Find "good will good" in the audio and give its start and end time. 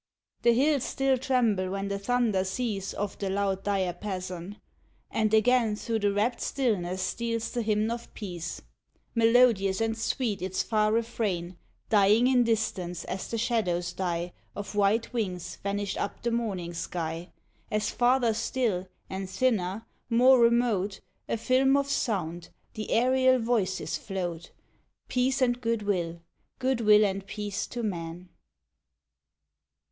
25.61-26.81